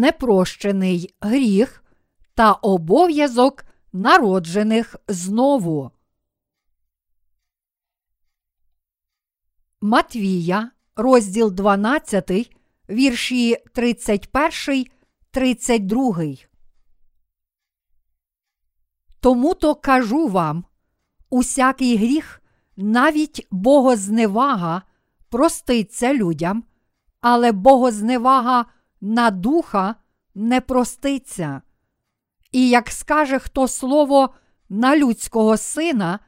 [0.00, 1.84] непрощений гріх
[2.34, 5.90] та обов'язок народжених знову.
[9.80, 12.56] Матвія, розділ 12,
[12.90, 14.86] вірші 31,
[15.30, 16.24] 32.
[19.20, 20.64] Тому то кажу вам
[21.30, 22.42] усякий гріх,
[22.76, 24.82] навіть богозневага
[25.28, 26.64] проститься людям,
[27.20, 28.66] але богозневага
[29.04, 29.94] на духа
[30.34, 31.62] не проститься.
[32.52, 34.34] І як скаже хто слово
[34.68, 36.18] на людського сина,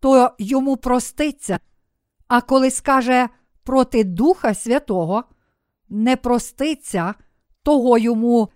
[0.00, 1.58] то йому проститься,
[2.28, 3.28] а коли скаже
[3.62, 5.24] проти Духа Святого,
[5.88, 7.14] не проститься
[7.62, 8.48] того йому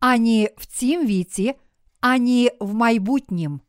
[0.00, 1.54] ані в цім віці,
[2.00, 3.60] ані в майбутнім.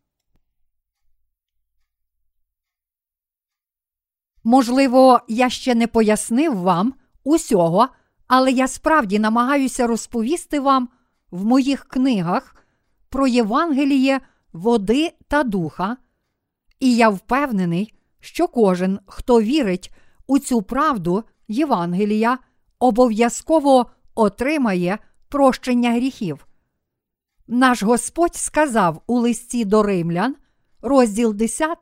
[4.43, 7.89] Можливо, я ще не пояснив вам усього,
[8.27, 10.89] але я справді намагаюся розповісти вам
[11.31, 12.55] в моїх книгах
[13.09, 14.21] про Євангеліє
[14.53, 15.97] води та духа,
[16.79, 19.93] і я впевнений, що кожен, хто вірить
[20.27, 22.37] у цю правду Євангелія,
[22.79, 26.47] обов'язково отримає прощення гріхів.
[27.47, 30.35] Наш Господь сказав у листі до римлян,
[30.81, 31.77] розділ 10,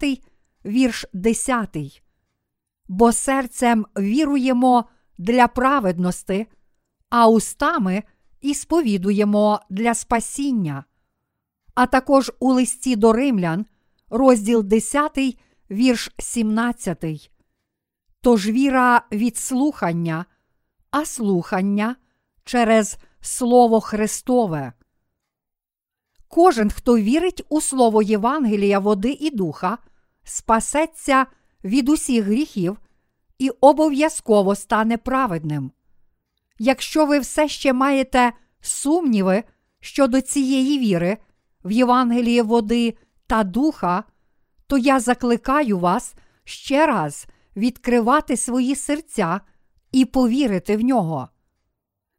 [0.65, 1.77] вірш 10
[2.87, 4.85] бо серцем віруємо
[5.17, 6.47] для праведності,
[7.09, 8.03] а устами
[8.41, 10.83] і сповідуємо для спасіння.
[11.75, 13.65] А також у листі до римлян,
[14.09, 15.37] розділ 10,
[15.71, 17.31] вірш 17.
[18.21, 20.25] Тож віра від слухання,
[20.91, 21.95] а слухання
[22.43, 24.73] через Слово Христове.
[26.27, 29.77] Кожен, хто вірить у Слово Євангелія, води і духа,
[30.23, 31.25] спасеться
[31.63, 32.77] від усіх гріхів
[33.39, 35.71] і обов'язково стане праведним.
[36.59, 39.43] Якщо ви все ще маєте сумніви
[39.79, 41.17] щодо цієї віри
[41.65, 42.97] в Євангелії води
[43.27, 44.03] та духа,
[44.67, 46.13] то я закликаю вас
[46.43, 49.41] ще раз відкривати свої серця
[49.91, 51.29] і повірити в нього.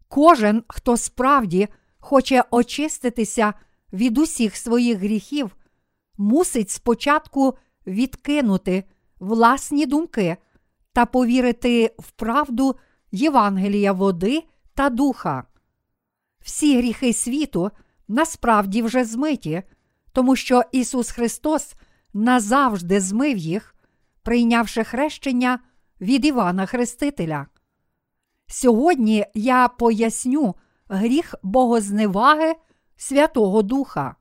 [0.09, 1.69] Кожен, хто справді
[1.99, 3.55] хоче очиститися
[3.93, 5.56] від усіх своїх гріхів,
[6.19, 7.55] мусить спочатку
[7.87, 8.84] відкинути
[9.19, 10.37] власні думки
[10.97, 12.77] та повірити в правду
[13.12, 14.43] Євангелія води
[14.75, 15.45] та духа.
[16.41, 17.71] Всі гріхи світу
[18.09, 19.62] насправді вже змиті,
[20.12, 21.75] тому що Ісус Христос
[22.15, 23.75] назавжди змив їх,
[24.23, 25.59] прийнявши хрещення
[26.01, 27.47] від Івана Хрестителя.
[28.47, 30.55] Сьогодні я поясню
[30.89, 32.55] гріх богозневаги
[32.97, 34.17] Святого Духа.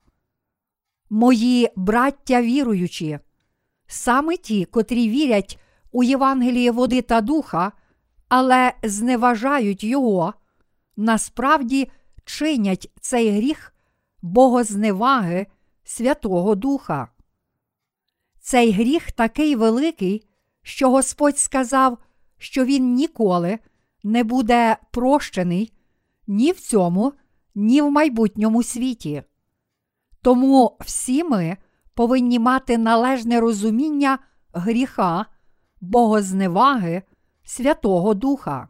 [1.10, 3.20] Мої браття віруючі,
[3.88, 5.60] саме ті, котрі вірять
[5.96, 7.72] у Євангеліє води та духа,
[8.30, 10.34] але зневажають його,
[10.98, 11.92] насправді
[12.26, 13.74] чинять цей гріх
[14.22, 15.48] богозневаги
[15.84, 17.08] Святого Духа.
[18.40, 20.28] Цей гріх такий великий,
[20.62, 21.98] що Господь сказав,
[22.38, 23.60] що він ніколи
[24.04, 25.74] не буде прощений
[26.28, 27.14] ні в цьому,
[27.56, 29.24] ні в майбутньому світі.
[30.22, 31.58] Тому всі ми
[31.94, 34.20] повинні мати належне розуміння
[34.54, 35.26] гріха,
[35.90, 37.04] богозневаги
[37.44, 38.70] Святого Духа.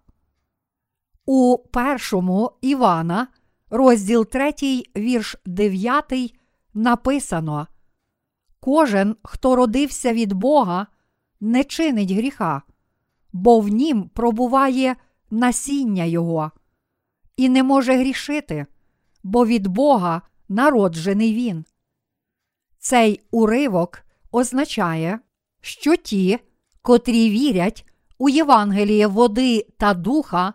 [1.25, 3.27] У першому Івана,
[3.69, 4.53] розділ 3,
[4.97, 6.39] вірш 9,
[6.73, 7.67] написано:
[8.59, 10.87] Кожен, хто родився від Бога,
[11.39, 12.61] не чинить гріха,
[13.33, 14.95] бо в нім пробуває
[15.31, 16.51] насіння Його,
[17.37, 18.65] і не може грішити,
[19.23, 21.65] бо від Бога народжений він.
[22.77, 25.19] Цей уривок означає,
[25.61, 26.39] що ті,
[26.85, 27.85] котрі вірять
[28.17, 30.53] у Євангеліє води та духа,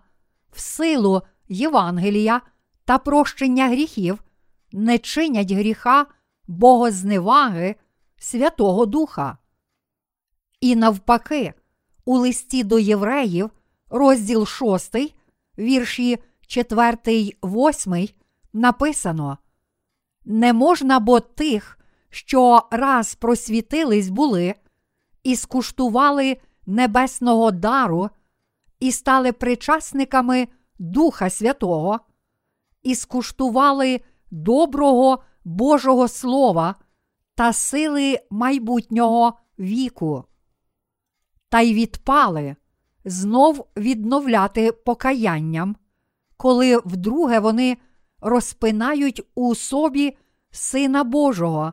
[0.53, 2.41] в силу Євангелія
[2.85, 4.25] та прощення гріхів,
[4.73, 6.07] не чинять гріха
[6.47, 7.75] богозневаги
[8.19, 9.39] Святого Духа.
[10.61, 11.55] І навпаки,
[12.05, 13.51] у листі до євреїв,
[13.89, 14.97] розділ 6,
[15.59, 16.97] вірші 4,
[17.43, 18.09] 8,
[18.53, 19.39] написано:
[20.25, 21.79] Не можна бо тих,
[22.11, 24.55] що раз просвітились були,
[25.23, 26.37] і скуштували
[26.67, 28.11] небесного дару,
[28.81, 32.01] і стали причасниками Духа Святого,
[32.83, 34.01] і скуштували
[34.31, 36.75] доброго Божого Слова
[37.35, 40.25] та сили майбутнього віку,
[41.49, 42.57] та й відпали
[43.05, 45.77] знов відновляти покаянням,
[46.37, 47.77] коли вдруге вони
[48.21, 50.17] розпинають у собі
[50.51, 51.73] Сина Божого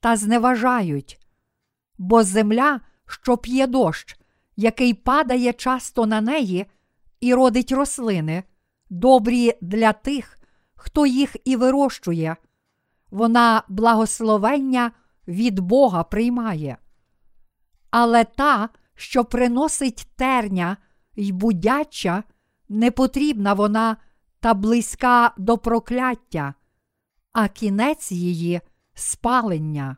[0.00, 1.21] та зневажають,
[2.02, 4.16] бо земля, що п'є дощ,
[4.56, 6.66] який падає часто на неї
[7.20, 8.42] і родить рослини,
[8.90, 10.38] добрі для тих,
[10.74, 12.36] хто їх і вирощує.
[13.10, 14.90] Вона благословення
[15.28, 16.76] від Бога приймає.
[17.90, 20.76] Але та, що приносить терня
[21.16, 22.22] й будяча,
[22.68, 23.96] не потрібна вона
[24.40, 26.54] та близька до прокляття,
[27.32, 28.60] а кінець її
[28.94, 29.96] спалення.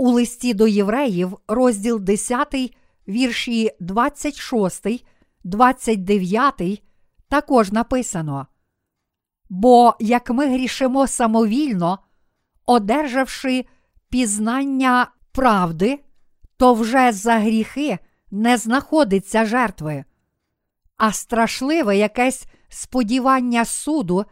[0.00, 2.54] У листі до євреїв, розділ 10,
[3.08, 4.86] вірші 26,
[5.44, 6.82] 29,
[7.28, 8.46] також написано.
[9.48, 11.98] Бо як ми грішимо самовільно,
[12.66, 13.64] одержавши
[14.08, 15.98] пізнання правди,
[16.56, 17.98] то вже за гріхи
[18.30, 20.04] не знаходиться жертви,
[20.96, 24.24] а страшливе якесь сподівання суду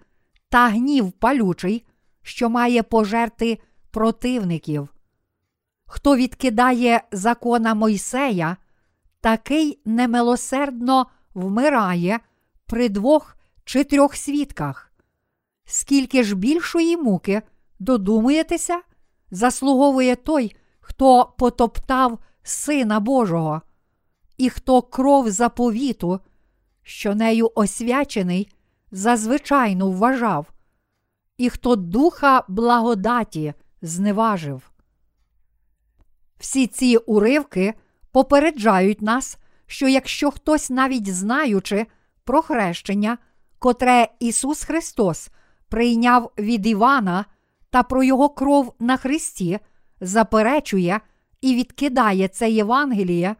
[0.48, 1.86] та гнів палючий,
[2.22, 3.58] що має пожерти
[3.90, 4.88] противників.
[5.86, 8.56] Хто відкидає закона Мойсея,
[9.20, 12.20] такий немилосердно вмирає
[12.66, 14.92] при двох чи трьох свідках.
[15.64, 17.42] Скільки ж більшої муки,
[17.78, 18.80] додумуєтеся,
[19.30, 23.62] заслуговує той, хто потоптав Сина Божого,
[24.36, 26.20] і хто кров заповіту,
[26.82, 28.52] що нею освячений,
[28.90, 30.46] зазвичайно вважав,
[31.36, 34.70] і хто духа благодаті зневажив.
[36.38, 37.74] Всі ці уривки
[38.12, 41.86] попереджають нас, що якщо хтось, навіть знаючи
[42.24, 43.18] про хрещення,
[43.58, 45.30] котре Ісус Христос
[45.68, 47.24] прийняв від Івана
[47.70, 49.58] та про Його кров на Христі,
[50.00, 51.00] заперечує
[51.40, 53.36] і відкидає це Євангеліє,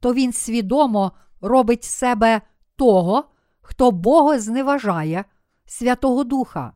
[0.00, 2.40] то він свідомо робить себе
[2.76, 3.24] того,
[3.60, 5.24] хто Бога зневажає,
[5.66, 6.72] Святого Духа.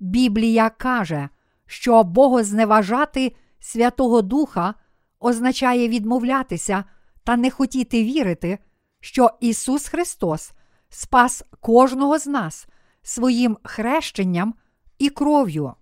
[0.00, 1.28] Біблія каже,
[1.66, 4.74] що Богозневажати Святого Духа
[5.20, 6.84] означає відмовлятися
[7.24, 8.58] та не хотіти вірити,
[9.00, 10.52] що Ісус Христос
[10.88, 12.66] спас кожного з нас
[13.02, 14.54] своїм хрещенням
[14.98, 15.72] і кров'ю.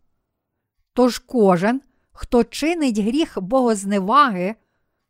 [0.93, 1.81] Тож кожен,
[2.13, 4.55] хто чинить гріх богозневаги,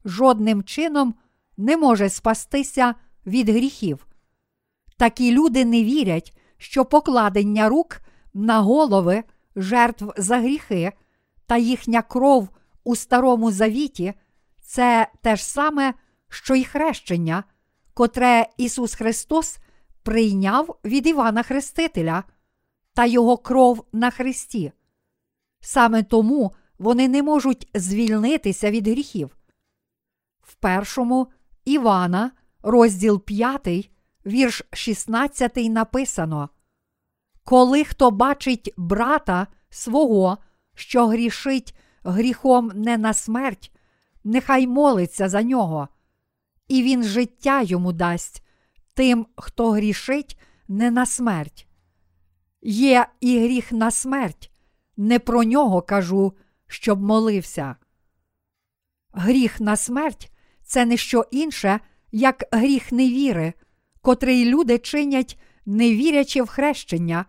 [0.04, 1.14] жодним чином
[1.56, 2.94] не може спастися
[3.26, 4.06] від гріхів.
[4.96, 8.00] Такі люди не вірять, що покладення рук
[8.34, 9.24] на голови
[9.56, 10.92] жертв за гріхи
[11.46, 12.48] та їхня кров
[12.84, 14.14] у Старому Завіті
[14.60, 15.94] це те ж саме,
[16.28, 17.44] що й хрещення,
[17.94, 19.58] котре Ісус Христос
[20.02, 22.24] прийняв від Івана Хрестителя
[22.94, 24.72] та Його кров на Христі.
[25.60, 29.36] Саме тому вони не можуть звільнитися від гріхів.
[30.40, 31.26] В першому
[31.64, 32.30] Івана,
[32.62, 33.90] розділ 5,
[34.26, 36.48] вірш 16 написано:
[37.44, 40.38] Коли хто бачить брата свого,
[40.76, 41.74] що грішить
[42.04, 43.72] гріхом не на смерть,
[44.24, 45.88] нехай молиться за нього,
[46.68, 48.42] і він життя йому дасть
[48.94, 50.38] тим, хто грішить
[50.68, 51.68] не на смерть.
[52.62, 54.50] Є і гріх на смерть,
[54.96, 56.32] не про нього кажу,
[56.66, 57.76] щоб молився.
[59.12, 60.32] Гріх на смерть
[60.62, 61.80] це не що інше,
[62.12, 63.52] як гріх невіри,
[64.02, 67.24] котрий люди чинять, не вірячи в хрещення,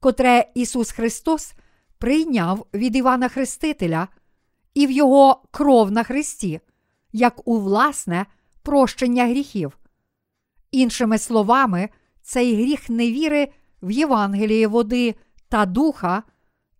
[0.00, 1.54] котре Ісус Христос
[2.00, 4.08] прийняв від Івана Хрестителя
[4.74, 6.60] і в Його кров на Христі,
[7.12, 8.26] як у власне
[8.62, 9.78] прощення гріхів.
[10.70, 11.88] Іншими словами,
[12.22, 13.52] цей гріх невіри
[13.82, 15.14] в Євангелії води
[15.48, 16.22] та духа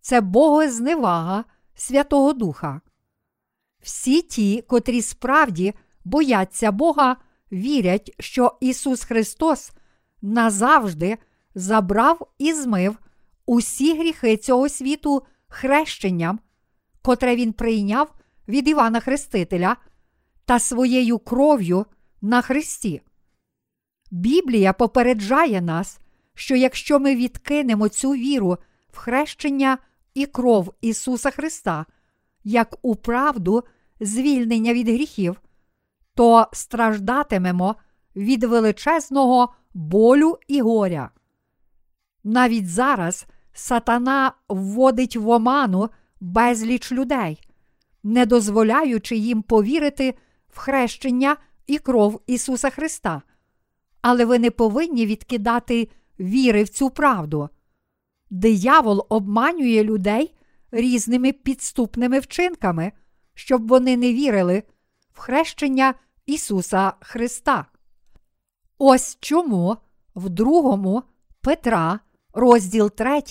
[0.01, 1.43] це богозневага
[1.75, 2.81] Святого Духа.
[3.81, 5.73] Всі ті, котрі справді
[6.05, 7.15] бояться Бога,
[7.51, 9.71] вірять, що Ісус Христос
[10.21, 11.17] назавжди
[11.55, 12.97] забрав і змив
[13.51, 16.39] усі гріхи цього світу хрещенням,
[17.01, 18.13] котре Він прийняв
[18.47, 19.77] від Івана Хрестителя
[20.45, 21.85] та своєю кров'ю
[22.21, 23.01] на Христі.
[24.11, 25.99] Біблія попереджає нас,
[26.33, 28.57] що якщо ми відкинемо цю віру
[28.89, 29.77] в хрещення
[30.13, 31.85] і кров Ісуса Христа,
[32.43, 33.63] як у правду
[33.99, 35.41] звільнення від гріхів,
[36.15, 37.75] то страждатимемо
[38.15, 41.09] від величезного болю і горя.
[42.23, 45.89] Навіть зараз сатана вводить в оману
[46.19, 47.47] безліч людей,
[48.03, 50.13] не дозволяючи їм повірити
[50.49, 53.21] в хрещення і кров Ісуса Христа.
[54.01, 55.89] Але ви не повинні відкидати
[56.19, 57.49] віри в цю правду.
[58.29, 60.35] Диявол обманює людей
[60.71, 62.91] різними підступними вчинками,
[63.33, 64.63] щоб вони не вірили
[65.13, 65.93] в хрещення
[66.25, 67.65] Ісуса Христа.
[68.77, 69.77] Ось чому
[70.15, 71.03] в другому
[71.41, 71.99] Петра,
[72.33, 73.21] розділ 3,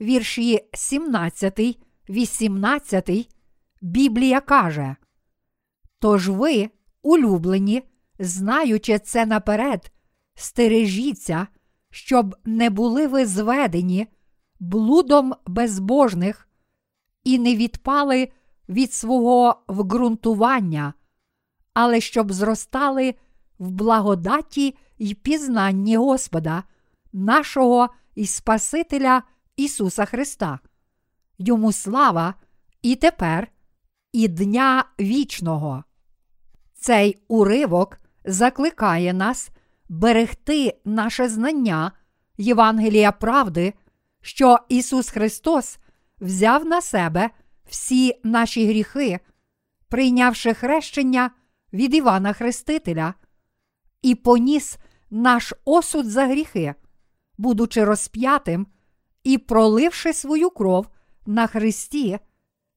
[0.00, 1.60] вірші 17,
[2.08, 3.28] 18,
[3.80, 4.96] Біблія каже:
[5.98, 6.70] Тож ви,
[7.02, 7.82] улюблені,
[8.18, 9.92] знаючи це наперед,
[10.34, 11.46] стережіться,
[11.90, 14.06] щоб не були ви зведені
[14.60, 16.48] блудом безбожних
[17.24, 18.28] і не відпали
[18.68, 20.94] від свого вґрунтування,
[21.74, 23.14] але щоб зростали
[23.58, 26.62] в благодаті й пізнанні Господа,
[27.12, 29.22] нашого і Спасителя
[29.56, 30.58] Ісуса Христа.
[31.38, 32.34] Йому слава
[32.82, 33.48] і тепер,
[34.12, 35.84] і дня вічного.
[36.74, 39.50] Цей уривок закликає нас
[39.88, 41.92] берегти наше знання
[42.38, 43.74] Євангелія правди,
[44.22, 45.78] що Ісус Христос
[46.20, 47.30] взяв на себе
[47.66, 49.20] всі наші гріхи,
[49.88, 51.30] прийнявши хрещення
[51.72, 53.14] від Івана Хрестителя,
[54.02, 54.78] і поніс
[55.10, 56.74] наш осуд за гріхи,
[57.38, 58.66] будучи розп'ятим
[59.24, 60.88] і проливши свою кров
[61.26, 62.18] на Христі,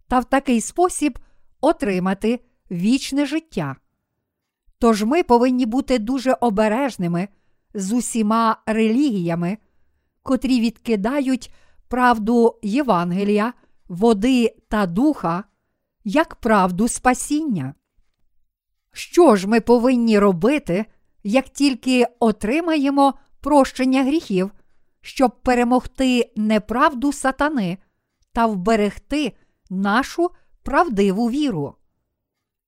[0.08, 1.20] та в такий спосіб
[1.62, 2.40] отримати
[2.72, 3.76] вічне життя.
[4.80, 7.28] Тож ми повинні бути дуже обережними
[7.74, 9.58] з усіма релігіями,
[10.24, 11.54] котрі відкидають
[11.88, 13.54] правду Євангелія,
[13.88, 15.44] води та духа
[16.04, 17.74] як правду спасіння.
[18.92, 20.86] Що ж ми повинні робити,
[21.24, 24.52] як тільки отримаємо прощення гріхів,
[25.02, 27.78] щоб перемогти неправду сатани
[28.34, 29.34] та вберегти
[29.70, 30.32] нашу
[30.64, 31.76] правдиву віру?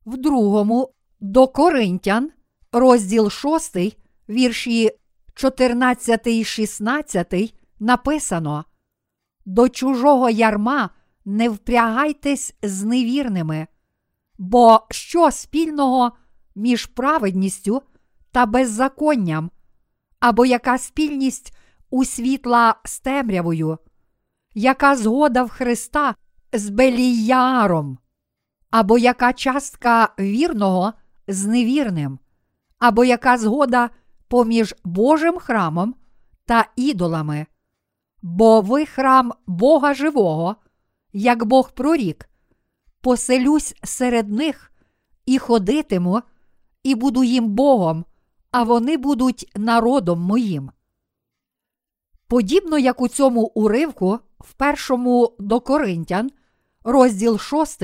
[0.05, 2.31] В другому до Коринтян,
[2.71, 3.77] розділ 6,
[4.29, 4.91] вірші
[5.33, 8.65] 14 і 16 написано:
[9.45, 10.89] До чужого ярма
[11.25, 13.67] не впрягайтесь з невірними,
[14.37, 16.11] бо що спільного
[16.55, 17.81] між праведністю
[18.31, 19.51] та беззаконням,
[20.21, 21.57] або яка спільність
[21.89, 23.77] у світла з темрявою,
[24.53, 26.15] яка згода в Христа
[26.53, 27.97] з Беліяром,
[28.69, 30.93] або яка частка вірного
[31.27, 32.19] з невірним,
[32.79, 33.89] або яка згода
[34.27, 35.95] поміж Божим храмом
[36.45, 37.45] та ідолами,
[38.21, 40.55] бо ви храм Бога живого,
[41.13, 42.29] як Бог прорік,
[43.01, 44.71] поселюсь серед них
[45.25, 46.21] і ходитиму,
[46.83, 48.05] і буду їм Богом,
[48.51, 50.72] а вони будуть народом моїм.
[52.27, 56.31] Подібно як у цьому уривку в першому до Коринтян,
[56.84, 57.84] розділ 6,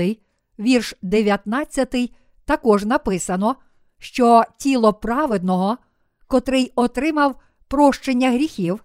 [0.58, 2.12] вірш 19,
[2.44, 3.56] також написано,
[3.98, 5.78] що тіло праведного,
[6.26, 8.84] котрий отримав прощення гріхів,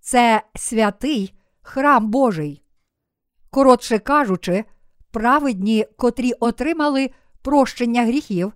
[0.00, 2.62] це святий храм Божий.
[3.50, 4.64] Коротше кажучи,
[5.10, 7.10] праведні, котрі отримали
[7.42, 8.52] прощення гріхів,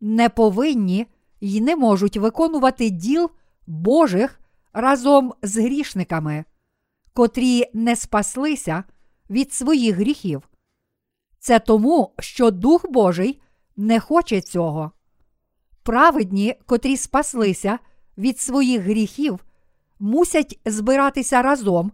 [0.00, 1.06] не повинні
[1.46, 3.30] й не можуть виконувати діл
[3.66, 4.40] Божих
[4.72, 6.44] разом з грішниками,
[7.12, 8.84] котрі не спаслися
[9.30, 10.48] від своїх гріхів.
[11.38, 13.40] Це тому, що Дух Божий
[13.76, 14.92] не хоче цього.
[15.82, 17.78] Праведні, котрі спаслися
[18.18, 19.44] від своїх гріхів,
[19.98, 21.92] мусять збиратися разом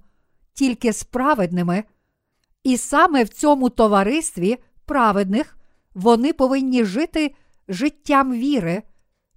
[0.54, 1.84] тільки з праведними,
[2.62, 5.56] і саме в цьому товаристві праведних
[5.94, 7.34] вони повинні жити
[7.68, 8.82] життям віри,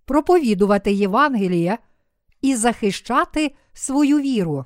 [0.05, 1.77] проповідувати Євангеліє
[2.41, 4.65] і захищати свою віру.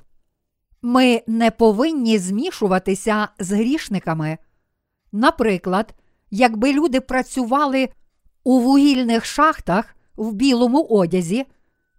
[0.82, 4.38] Ми не повинні змішуватися з грішниками.
[5.12, 5.94] Наприклад,
[6.30, 7.88] якби люди працювали
[8.44, 11.46] у вугільних шахтах в білому одязі,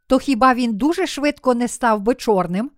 [0.08, 2.72] то хіба він дуже швидко не став би чорним?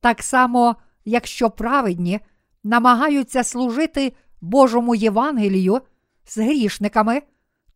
[0.00, 2.20] Так само, якщо праведні
[2.64, 5.80] намагаються служити Божому Євангелію
[6.26, 7.22] з грішниками,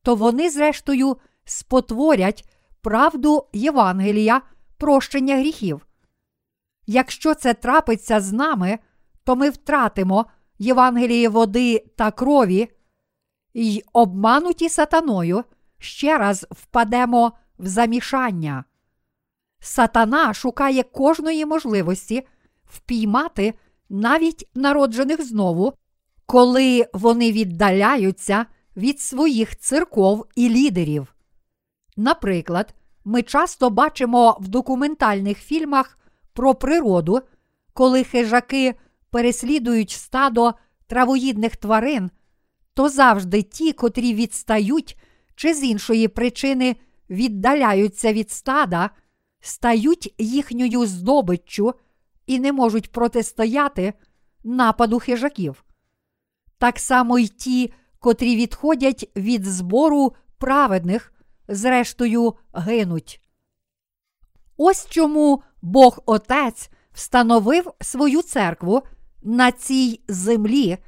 [0.03, 2.49] то вони, зрештою, спотворять
[2.83, 4.43] правду Євангелія
[4.79, 5.87] прощення гріхів.
[6.87, 8.79] Якщо це трапиться з нами,
[9.25, 10.27] то ми втратимо
[10.59, 12.69] Євангеліє води та крові,
[13.55, 15.45] й обмануті сатаною
[15.79, 18.65] ще раз впадемо в замішання.
[19.61, 22.27] Сатана шукає кожної можливості
[22.65, 23.55] впіймати
[23.89, 25.73] навіть народжених знову,
[26.27, 28.47] коли вони віддаляються
[28.77, 31.14] від своїх церков і лідерів.
[31.97, 32.75] Наприклад,
[33.05, 35.99] ми часто бачимо в документальних фільмах
[36.33, 37.21] про природу,
[37.73, 38.75] коли хижаки
[39.11, 40.55] переслідують стадо
[40.87, 42.11] травоїдних тварин,
[42.75, 44.99] то завжди ті, котрі відстають
[45.35, 46.77] чи з іншої причини
[47.11, 48.91] віддаляються від стада,
[49.41, 51.75] стають їхньою здобиччю
[52.27, 53.93] і не можуть протистояти
[54.45, 55.65] нападу хижаків.
[56.59, 61.14] Так само й ті, котрі відходять від збору праведних,
[61.49, 63.21] зрештою гинуть.
[64.57, 68.83] Ось чому Бог Отець встановив свою церкву
[69.23, 70.79] на цій землі,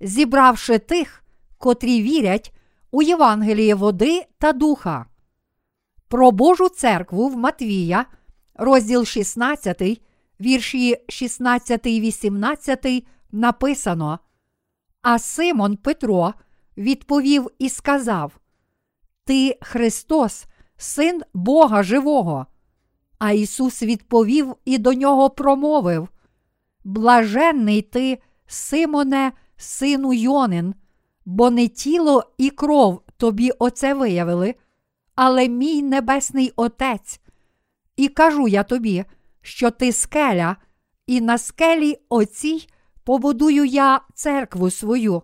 [0.00, 1.24] зібравши тих,
[1.58, 2.54] котрі вірять
[2.90, 5.06] у Євангеліє води та духа.
[6.08, 8.06] Про Божу церкву в Матвія
[8.54, 10.02] розділ 16,
[10.40, 14.18] вірші 16 і 18 написано.
[15.02, 16.34] А Симон Петро
[16.76, 18.32] відповів і сказав:
[19.24, 22.46] Ти Христос, син Бога Живого.
[23.18, 26.08] А Ісус відповів і до нього промовив:
[26.84, 30.74] Блаженний ти, Симоне, сину Йонин,
[31.24, 34.54] бо не тіло і кров тобі оце виявили,
[35.14, 37.20] але мій небесний Отець.
[37.96, 39.04] І кажу я тобі,
[39.40, 40.56] що ти скеля,
[41.06, 42.68] і на скелі оцій
[43.04, 45.22] побудую я церкву свою,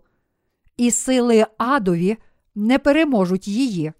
[0.76, 2.16] і сили адові
[2.58, 3.92] не переможуть її.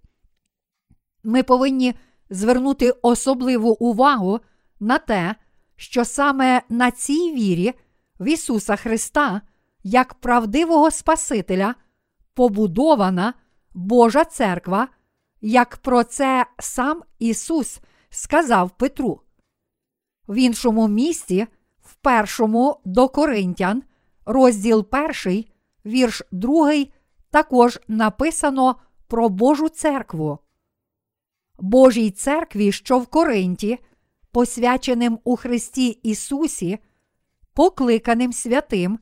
[1.24, 1.94] Ми повинні
[2.30, 4.40] звернути особливу увагу
[4.80, 5.34] на те,
[5.76, 7.74] що саме на цій вірі
[8.20, 9.40] в Ісуса Христа,
[9.82, 11.74] як правдивого Спасителя,
[12.34, 13.34] побудована
[13.74, 14.88] Божа церква,
[15.40, 19.20] як про це сам Ісус сказав Петру.
[20.28, 21.46] В іншому місці,
[21.82, 23.82] в першому до Коринтян,
[24.26, 25.52] розділ перший,
[25.86, 26.92] вірш другий,
[27.30, 30.38] також написано про Божу церкву.
[31.58, 33.78] Божій церкві, що в Коринті,
[34.32, 36.78] посвяченим у Христі Ісусі,
[37.54, 38.98] покликаним святим,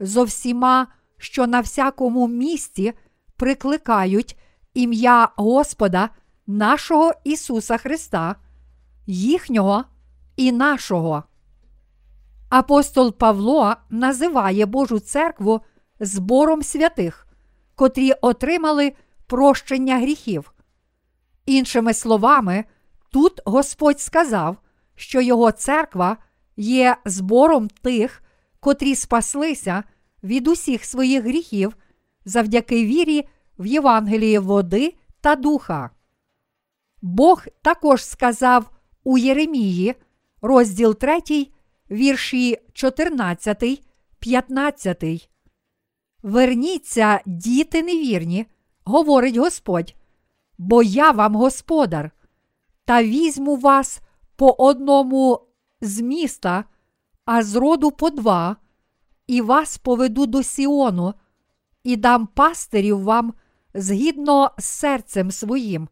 [0.00, 0.86] зо всіма,
[1.18, 2.92] що на всякому місці
[3.36, 4.38] прикликають
[4.74, 6.08] ім'я Господа
[6.46, 8.36] нашого Ісуса Христа,
[9.06, 9.84] їхнього
[10.36, 11.22] і нашого.
[12.48, 15.60] Апостол Павло називає Божу церкву
[16.00, 17.23] збором святих,
[17.74, 18.92] котрі отримали
[19.26, 20.54] прощення гріхів.
[21.46, 22.64] Іншими словами,
[23.10, 24.56] тут Господь сказав,
[24.96, 26.16] що Його церква
[26.56, 28.22] є збором тих,
[28.60, 29.82] котрі спаслися
[30.22, 31.76] від усіх своїх гріхів
[32.24, 35.90] завдяки вірі в Євангелії води та духа.
[37.02, 38.70] Бог також сказав
[39.04, 39.94] у Єремії,
[40.42, 41.20] розділ 3,
[41.90, 43.82] вірші 14,
[44.18, 45.33] 15.
[46.24, 48.46] Верніться, діти невірні,
[48.84, 49.94] говорить Господь,
[50.58, 52.10] бо я вам господар,
[52.84, 54.00] та візьму вас
[54.36, 55.40] по одному
[55.80, 56.64] з міста,
[57.24, 58.56] а з роду по два,
[59.26, 61.14] і вас поведу до Сіону,
[61.82, 63.34] і дам пастирів вам
[63.74, 65.88] згідно з серцем своїм,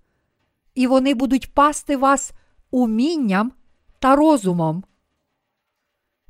[0.74, 2.32] і вони будуть пасти вас
[2.70, 3.52] умінням
[3.98, 4.84] та розумом.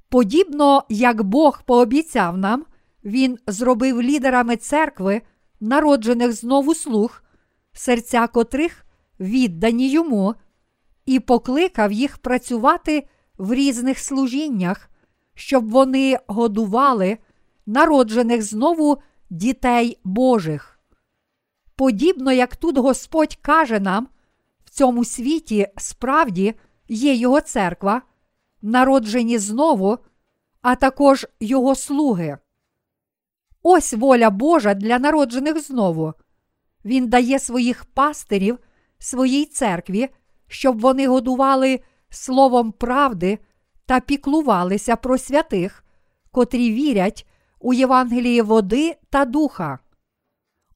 [0.08, 2.64] Подібно як Бог пообіцяв нам,
[3.04, 5.22] Він зробив лідерами церкви,
[5.60, 7.22] народжених знову слуг,
[7.72, 8.84] серця котрих
[9.20, 10.34] віддані йому,
[11.06, 13.06] і покликав їх працювати
[13.38, 14.90] в різних служіннях,
[15.34, 17.18] щоб вони годували
[17.66, 18.98] народжених знову
[19.30, 20.78] дітей Божих.
[21.76, 24.08] Подібно як тут Господь каже нам,
[24.64, 26.54] в цьому світі справді
[26.88, 28.02] є Його церква,
[28.62, 29.98] народжені знову,
[30.62, 32.38] а також Його слуги.
[33.62, 36.14] Ось воля Божа для народжених знову.
[36.84, 38.58] Він дає своїх пастирів
[38.98, 40.08] своїй церкві,
[40.48, 43.38] щоб вони годували словом правди
[43.86, 45.84] та піклувалися про святих,
[46.30, 47.26] котрі вірять
[47.60, 49.78] у Євангелії води та духа.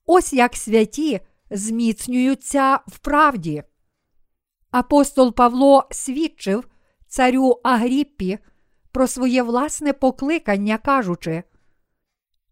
[0.06, 1.20] Ось як святі
[1.50, 3.62] зміцнюються в правді.
[4.70, 6.68] Апостол Павло свідчив
[7.06, 8.38] царю Агріппі
[8.92, 11.42] про своє власне покликання, кажучи: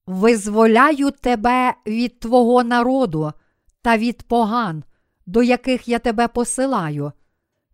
[0.06, 3.32] Визволяю тебе від твого народу
[3.82, 4.84] та від поган,
[5.26, 7.12] до яких я тебе посилаю,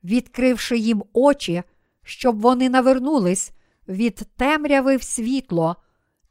[0.04, 1.62] відкривши їм очі,
[2.02, 3.52] щоб вони навернулись
[3.88, 5.76] від темряви в світло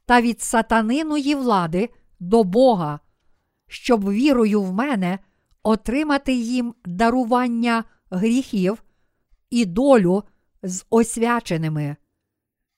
[0.05, 2.99] та від сатаниної влади до Бога,
[3.67, 5.19] щоб вірою в мене
[5.63, 8.83] отримати їм дарування гріхів
[9.49, 10.23] і долю
[10.63, 11.95] з освяченими.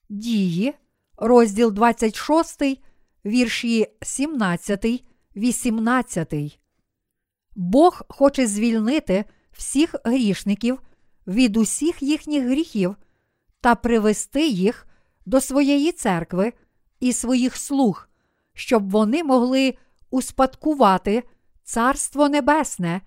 [0.08, 0.74] Дії,
[1.16, 2.62] розділ 26,
[3.24, 5.04] вірші 17,
[5.36, 6.34] 18.
[7.54, 10.82] Бог хоче звільнити всіх грішників
[11.26, 12.96] від усіх їхніх гріхів
[13.60, 14.86] та привести їх
[15.26, 16.52] до своєї церкви
[17.00, 18.08] і своїх слуг,
[18.54, 19.74] щоб вони могли
[20.10, 21.22] успадкувати
[21.64, 23.00] Царство Небесне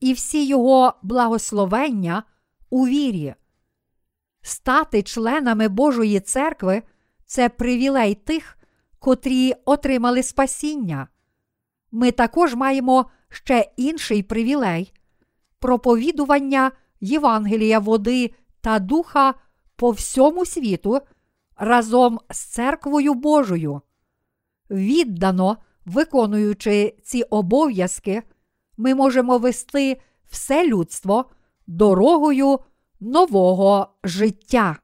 [0.00, 2.22] і всі його благословення
[2.70, 3.34] у вірі.
[4.42, 6.82] Стати членами Божої церкви
[7.26, 8.58] це привілей тих,
[9.02, 11.08] котрі отримали спасіння.
[11.90, 14.92] Ми також маємо ще інший привілей
[15.58, 19.34] проповідування Євангелія води та духа
[19.76, 21.00] по всьому світу
[21.56, 23.80] разом з церквою Божою.
[24.70, 28.22] Віддано виконуючи ці обов'язки,
[28.76, 31.30] ми можемо вести все людство
[31.66, 32.58] дорогою
[33.00, 34.78] нового життя.